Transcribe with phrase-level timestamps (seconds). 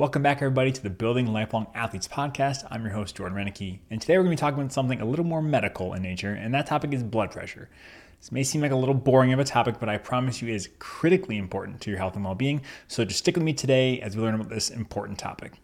[0.00, 2.66] Welcome back, everybody, to the Building Lifelong Athletes podcast.
[2.70, 5.04] I'm your host, Jordan Renicky, and today we're going to be talking about something a
[5.04, 7.68] little more medical in nature, and that topic is blood pressure.
[8.18, 10.54] This may seem like a little boring of a topic, but I promise you it
[10.54, 12.62] is critically important to your health and well being.
[12.88, 15.60] So just stick with me today as we learn about this important topic.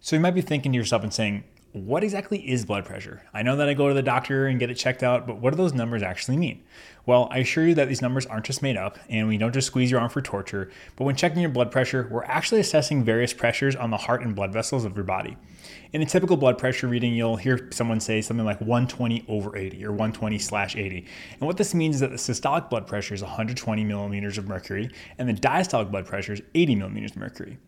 [0.00, 3.22] So you might be thinking to yourself and saying, what exactly is blood pressure?
[3.32, 5.50] I know that I go to the doctor and get it checked out, but what
[5.50, 6.64] do those numbers actually mean?
[7.06, 9.68] Well, I assure you that these numbers aren't just made up, and we don't just
[9.68, 13.32] squeeze your arm for torture, but when checking your blood pressure, we're actually assessing various
[13.32, 15.36] pressures on the heart and blood vessels of your body.
[15.92, 19.84] In a typical blood pressure reading, you'll hear someone say something like 120 over 80
[19.84, 21.06] or 120 slash 80.
[21.38, 24.90] And what this means is that the systolic blood pressure is 120 millimeters of mercury,
[25.18, 27.58] and the diastolic blood pressure is 80 millimeters of mercury.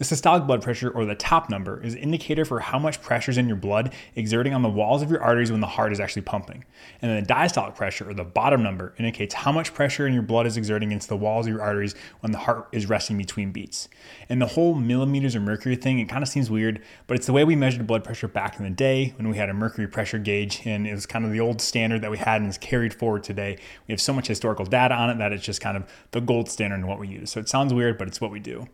[0.00, 3.32] The systolic blood pressure, or the top number, is an indicator for how much pressure
[3.32, 6.00] is in your blood exerting on the walls of your arteries when the heart is
[6.00, 6.64] actually pumping.
[7.02, 10.22] And then the diastolic pressure, or the bottom number, indicates how much pressure in your
[10.22, 13.52] blood is exerting against the walls of your arteries when the heart is resting between
[13.52, 13.90] beats.
[14.30, 17.34] And the whole millimeters of mercury thing, it kind of seems weird, but it's the
[17.34, 20.18] way we measured blood pressure back in the day when we had a mercury pressure
[20.18, 22.94] gauge, and it was kind of the old standard that we had and is carried
[22.94, 23.58] forward today.
[23.86, 26.48] We have so much historical data on it that it's just kind of the gold
[26.48, 27.30] standard in what we use.
[27.30, 28.66] So it sounds weird, but it's what we do.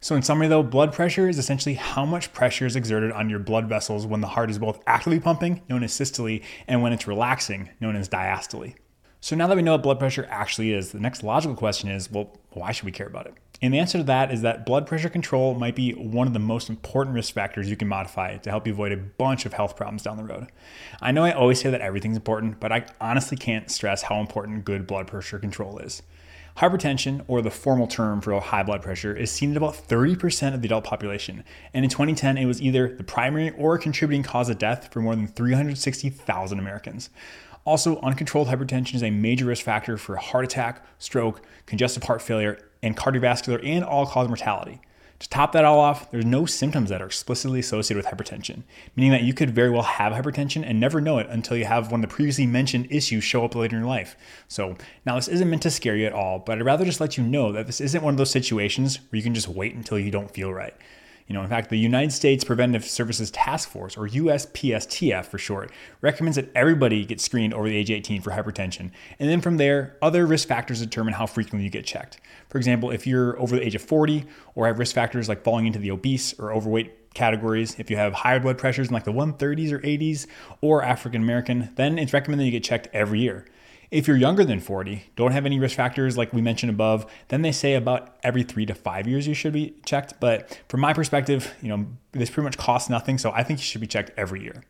[0.00, 3.38] So, in summary, though, blood pressure is essentially how much pressure is exerted on your
[3.38, 7.06] blood vessels when the heart is both actively pumping, known as systole, and when it's
[7.06, 8.74] relaxing, known as diastole.
[9.20, 12.10] So, now that we know what blood pressure actually is, the next logical question is
[12.10, 13.34] well, why should we care about it?
[13.62, 16.38] And the answer to that is that blood pressure control might be one of the
[16.38, 19.76] most important risk factors you can modify to help you avoid a bunch of health
[19.76, 20.48] problems down the road.
[21.00, 24.66] I know I always say that everything's important, but I honestly can't stress how important
[24.66, 26.02] good blood pressure control is.
[26.58, 30.62] Hypertension, or the formal term for high blood pressure, is seen in about 30% of
[30.62, 31.42] the adult population.
[31.72, 35.16] And in 2010, it was either the primary or contributing cause of death for more
[35.16, 37.10] than 360,000 Americans.
[37.64, 42.58] Also, uncontrolled hypertension is a major risk factor for heart attack, stroke, congestive heart failure,
[42.84, 44.80] and cardiovascular and all cause mortality.
[45.24, 48.62] To top that all off, there's no symptoms that are explicitly associated with hypertension,
[48.94, 51.90] meaning that you could very well have hypertension and never know it until you have
[51.90, 54.16] one of the previously mentioned issues show up later in your life.
[54.48, 54.76] So,
[55.06, 57.24] now this isn't meant to scare you at all, but I'd rather just let you
[57.24, 60.10] know that this isn't one of those situations where you can just wait until you
[60.10, 60.74] don't feel right.
[61.26, 65.72] You know, in fact, the United States Preventive Services Task Force, or USPSTF for short,
[66.02, 68.90] recommends that everybody get screened over the age 18 for hypertension.
[69.18, 72.20] And then from there, other risk factors determine how frequently you get checked.
[72.48, 75.66] For example, if you're over the age of 40 or have risk factors like falling
[75.66, 79.12] into the obese or overweight categories, if you have higher blood pressures in like the
[79.12, 80.26] 130s or 80s
[80.60, 83.46] or African American, then it's recommended you get checked every year.
[83.90, 87.42] If you're younger than 40, don't have any risk factors like we mentioned above, then
[87.42, 90.14] they say about every three to five years you should be checked.
[90.20, 93.18] But from my perspective, you know, this pretty much costs nothing.
[93.18, 94.64] So I think you should be checked every year.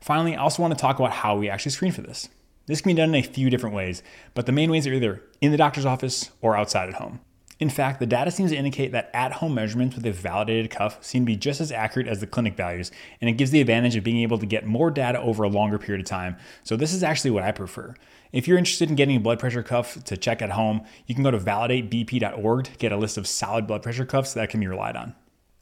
[0.00, 2.28] Finally, I also want to talk about how we actually screen for this.
[2.66, 4.02] This can be done in a few different ways,
[4.34, 7.20] but the main ways are either in the doctor's office or outside at home.
[7.58, 11.02] In fact, the data seems to indicate that at home measurements with a validated cuff
[11.02, 12.90] seem to be just as accurate as the clinic values,
[13.20, 15.78] and it gives the advantage of being able to get more data over a longer
[15.78, 16.36] period of time.
[16.64, 17.94] So, this is actually what I prefer.
[18.32, 21.24] If you're interested in getting a blood pressure cuff to check at home, you can
[21.24, 24.66] go to validatebp.org to get a list of solid blood pressure cuffs that can be
[24.66, 25.14] relied on.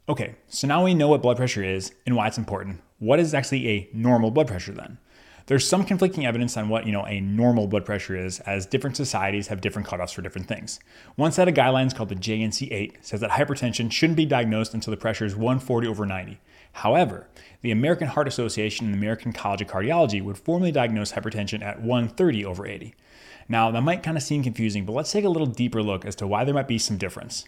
[0.08, 2.80] Okay, so now we know what blood pressure is and why it's important.
[2.98, 4.98] What is actually a normal blood pressure then?
[5.46, 8.96] There's some conflicting evidence on what, you know, a normal blood pressure is as different
[8.96, 10.80] societies have different cutoffs for different things.
[11.16, 14.96] One set of guidelines called the JNC8 says that hypertension shouldn't be diagnosed until the
[14.96, 16.40] pressure is 140 over 90.
[16.72, 17.28] However,
[17.60, 21.82] the American Heart Association and the American College of Cardiology would formally diagnose hypertension at
[21.82, 22.94] 130 over 80.
[23.46, 26.16] Now, that might kind of seem confusing, but let's take a little deeper look as
[26.16, 27.46] to why there might be some difference.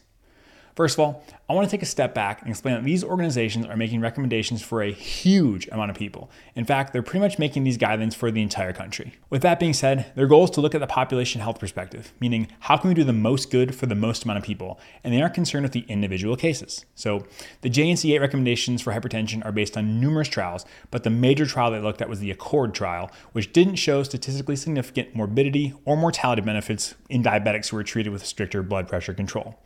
[0.77, 3.65] First of all, I want to take a step back and explain that these organizations
[3.65, 6.31] are making recommendations for a huge amount of people.
[6.55, 9.15] In fact, they're pretty much making these guidelines for the entire country.
[9.31, 12.49] With that being said, their goal is to look at the population health perspective, meaning
[12.61, 15.23] how can we do the most good for the most amount of people, and they
[15.23, 16.85] aren't concerned with the individual cases.
[16.95, 17.25] So,
[17.63, 21.81] the JNC8 recommendations for hypertension are based on numerous trials, but the major trial they
[21.81, 26.95] looked at was the ACCORD trial, which didn't show statistically significant morbidity or mortality benefits
[27.09, 29.59] in diabetics who were treated with stricter blood pressure control.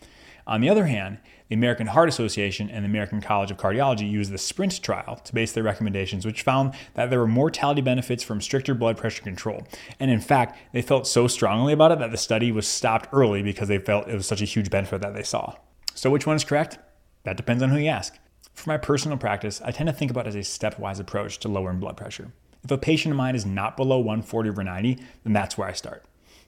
[0.46, 4.30] On the other hand, the American Heart Association and the American College of Cardiology used
[4.30, 8.40] the SPRINT trial to base their recommendations, which found that there were mortality benefits from
[8.40, 9.66] stricter blood pressure control.
[9.98, 13.42] And in fact, they felt so strongly about it that the study was stopped early
[13.42, 15.54] because they felt it was such a huge benefit that they saw.
[15.94, 16.78] So, which one is correct?
[17.24, 18.16] That depends on who you ask.
[18.54, 21.48] For my personal practice, I tend to think about it as a stepwise approach to
[21.48, 22.32] lowering blood pressure.
[22.62, 25.72] If a patient of mine is not below 140 over 90, then that's where I
[25.72, 26.04] start.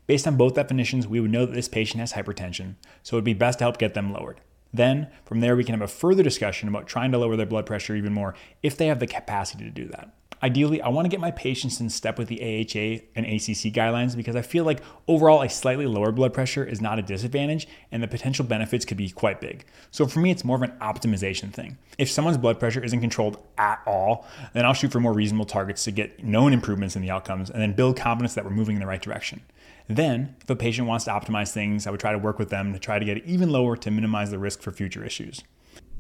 [0.07, 3.25] Based on both definitions, we would know that this patient has hypertension, so it would
[3.25, 4.41] be best to help get them lowered.
[4.73, 7.67] Then, from there, we can have a further discussion about trying to lower their blood
[7.67, 10.15] pressure even more if they have the capacity to do that.
[10.43, 14.17] Ideally, I want to get my patients in step with the AHA and ACC guidelines
[14.17, 18.03] because I feel like overall a slightly lower blood pressure is not a disadvantage and
[18.03, 19.65] the potential benefits could be quite big.
[19.93, 21.79] So for me, it's more of an optimization thing.
[21.97, 25.85] If someone's blood pressure isn't controlled at all, then I'll shoot for more reasonable targets
[25.85, 28.81] to get known improvements in the outcomes and then build confidence that we're moving in
[28.81, 29.43] the right direction.
[29.89, 32.73] Then, if a patient wants to optimize things, I would try to work with them
[32.73, 35.43] to try to get it even lower to minimize the risk for future issues.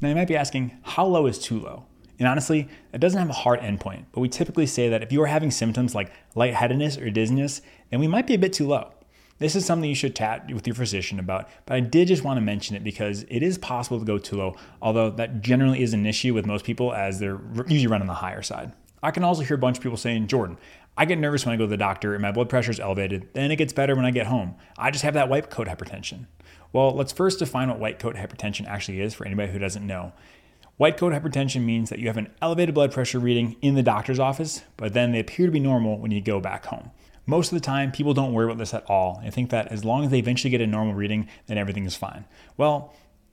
[0.01, 1.85] Now, you might be asking, how low is too low?
[2.23, 5.21] And honestly, it doesn't have a hard endpoint, but we typically say that if you
[5.23, 8.93] are having symptoms like lightheadedness or dizziness, then we might be a bit too low.
[9.41, 12.37] This is something you should chat with your physician about, but I did just want
[12.37, 15.95] to mention it because it is possible to go too low, although that generally is
[15.95, 18.71] an issue with most people as they're usually running the higher side.
[19.03, 20.59] I can also hear a bunch of people saying, Jordan,
[20.97, 23.31] I get nervous when I go to the doctor and my blood pressure is elevated,
[23.33, 24.55] then it gets better when I get home.
[24.79, 26.27] I just have that white coat hypertension.
[26.73, 30.13] Well, let's first define what white coat hypertension actually is for anybody who doesn't know.
[30.79, 34.19] White coat hypertension means that you have an elevated blood pressure reading in the doctor's
[34.19, 36.91] office, but then they appear to be normal when you go back home.
[37.27, 39.85] Most of the time, people don't worry about this at all and think that as
[39.85, 42.25] long as they eventually get a normal reading, then everything is fine.
[42.57, 42.93] Well,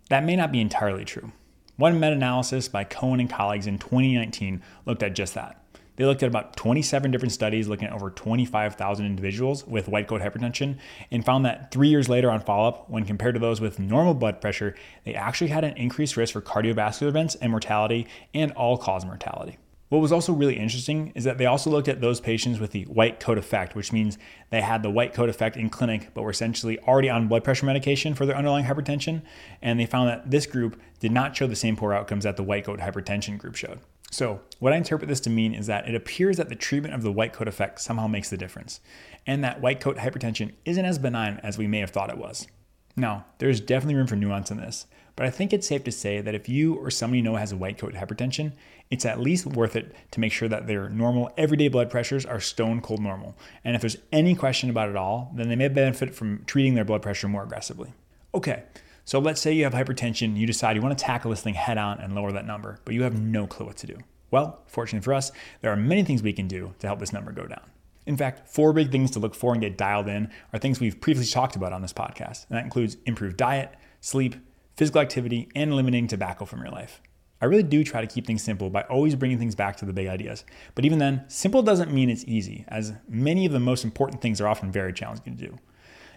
[0.10, 1.32] that may not be entirely true.
[1.78, 5.64] One meta analysis by Cohen and colleagues in 2019 looked at just that.
[6.00, 10.22] They looked at about 27 different studies looking at over 25,000 individuals with white coat
[10.22, 10.78] hypertension
[11.12, 14.14] and found that three years later on follow up, when compared to those with normal
[14.14, 18.78] blood pressure, they actually had an increased risk for cardiovascular events and mortality and all
[18.78, 19.58] cause mortality.
[19.90, 22.84] What was also really interesting is that they also looked at those patients with the
[22.84, 24.18] white coat effect, which means
[24.52, 27.66] they had the white coat effect in clinic, but were essentially already on blood pressure
[27.66, 29.22] medication for their underlying hypertension.
[29.62, 32.44] And they found that this group did not show the same poor outcomes that the
[32.44, 33.80] white coat hypertension group showed.
[34.12, 37.04] So, what I interpret this to mean is that it appears that the treatment of
[37.04, 38.80] the white coat effect somehow makes the difference,
[39.28, 42.48] and that white coat hypertension isn't as benign as we may have thought it was.
[42.96, 46.22] Now, there's definitely room for nuance in this, but I think it's safe to say
[46.22, 48.54] that if you or somebody you know has a white coat hypertension,
[48.90, 52.40] it's at least worth it to make sure that their normal everyday blood pressures are
[52.40, 53.38] stone cold normal.
[53.64, 56.86] And if there's any question about it all, then they may benefit from treating their
[56.86, 57.94] blood pressure more aggressively.
[58.34, 58.64] Okay,
[59.10, 61.80] so let's say you have hypertension, you decide you want to tackle this thing head
[61.80, 63.98] on and lower that number, but you have no clue what to do.
[64.30, 67.32] Well, fortunately for us, there are many things we can do to help this number
[67.32, 67.64] go down.
[68.06, 71.02] In fact, four big things to look for and get dialed in are things we've
[71.02, 72.48] previously talked about on this podcast.
[72.50, 74.36] And that includes improved diet, sleep,
[74.76, 77.02] physical activity, and eliminating tobacco from your life.
[77.42, 79.94] I really do try to keep things simple by always bringing things back to the
[79.94, 80.46] big ideas.
[80.76, 84.40] But even then, simple doesn't mean it's easy, as many of the most important things
[84.40, 85.58] are often very challenging to do.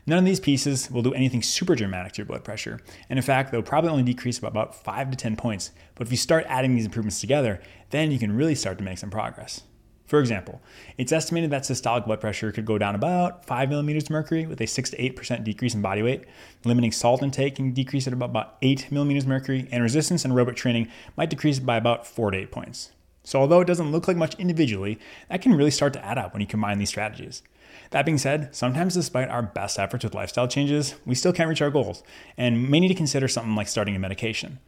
[0.04, 2.80] None of these pieces will do anything super dramatic to your blood pressure.
[3.08, 5.70] And in fact, they'll probably only decrease by about 5 to 10 points.
[5.94, 7.60] But if you start adding these improvements together,
[7.90, 9.62] then you can really start to make some progress.
[10.06, 10.60] For example,
[10.98, 14.60] it's estimated that systolic blood pressure could go down about 5 millimeters of mercury with
[14.60, 16.24] a 6 to 8% decrease in body weight.
[16.64, 20.56] Limiting salt intake can decrease at about 8 millimeters of mercury, and resistance and aerobic
[20.56, 22.92] training might decrease it by about 4 to 8 points.
[23.24, 24.98] So, although it doesn't look like much individually,
[25.30, 27.42] that can really start to add up when you combine these strategies.
[27.90, 31.62] That being said, sometimes despite our best efforts with lifestyle changes, we still can't reach
[31.62, 32.02] our goals
[32.36, 34.58] and may need to consider something like starting a medication.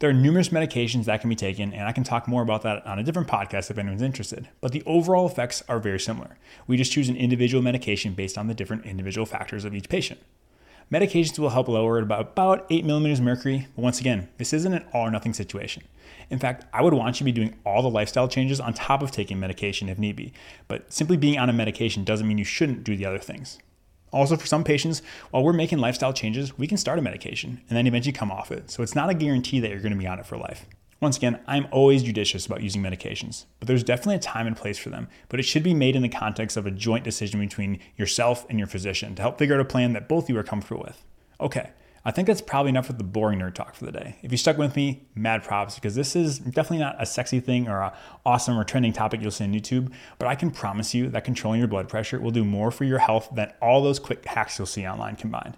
[0.00, 2.86] There are numerous medications that can be taken, and I can talk more about that
[2.86, 4.48] on a different podcast if anyone's interested.
[4.60, 6.38] But the overall effects are very similar.
[6.68, 10.20] We just choose an individual medication based on the different individual factors of each patient.
[10.90, 14.54] Medications will help lower it about, about 8 millimeters of mercury, but once again, this
[14.54, 15.82] isn't an all or nothing situation.
[16.30, 19.02] In fact, I would want you to be doing all the lifestyle changes on top
[19.02, 20.32] of taking medication if need be.
[20.66, 23.58] But simply being on a medication doesn't mean you shouldn't do the other things.
[24.12, 27.76] Also, for some patients, while we're making lifestyle changes, we can start a medication and
[27.76, 28.70] then eventually come off it.
[28.70, 30.64] So it's not a guarantee that you're going to be on it for life.
[31.00, 34.78] Once again, I'm always judicious about using medications, but there's definitely a time and place
[34.78, 35.08] for them.
[35.28, 38.58] But it should be made in the context of a joint decision between yourself and
[38.58, 41.04] your physician to help figure out a plan that both you are comfortable with.
[41.40, 41.70] Okay,
[42.04, 44.16] I think that's probably enough with the boring nerd talk for the day.
[44.22, 47.68] If you stuck with me, mad props because this is definitely not a sexy thing
[47.68, 51.10] or a awesome or trending topic you'll see on YouTube, but I can promise you
[51.10, 54.24] that controlling your blood pressure will do more for your health than all those quick
[54.24, 55.56] hacks you'll see online combined.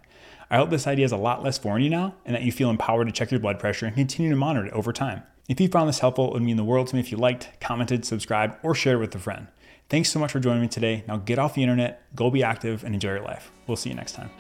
[0.51, 2.51] I hope this idea is a lot less foreign to you now and that you
[2.51, 5.23] feel empowered to check your blood pressure and continue to monitor it over time.
[5.51, 7.49] If you found this helpful, it would mean the world to me if you liked,
[7.61, 9.49] commented, subscribed, or shared it with a friend.
[9.89, 11.03] Thanks so much for joining me today.
[11.09, 13.51] Now get off the internet, go be active, and enjoy your life.
[13.67, 14.31] We'll see you next time.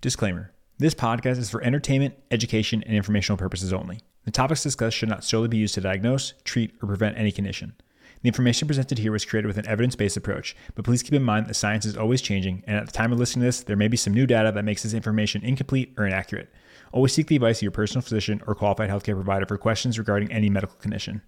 [0.00, 4.00] Disclaimer This podcast is for entertainment, education, and informational purposes only.
[4.24, 7.74] The topics discussed should not solely be used to diagnose, treat, or prevent any condition.
[8.22, 11.22] The information presented here was created with an evidence based approach, but please keep in
[11.22, 13.76] mind that science is always changing, and at the time of listening to this, there
[13.76, 16.52] may be some new data that makes this information incomplete or inaccurate.
[16.92, 20.30] Always seek the advice of your personal physician or qualified healthcare provider for questions regarding
[20.30, 21.22] any medical condition.